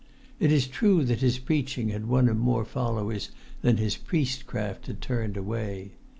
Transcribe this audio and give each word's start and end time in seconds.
It 0.39 0.51
is 0.51 0.65
true 0.65 1.03
that 1.05 1.19
his 1.21 1.37
preaching 1.37 1.89
had 1.89 2.07
won 2.07 2.27
him 2.27 2.39
more 2.39 2.65
followers 2.65 3.29
than 3.61 3.77
his 3.77 3.97
priestcraft 3.97 4.87
had 4.87 4.99
turned 4.99 5.37
away. 5.37 5.91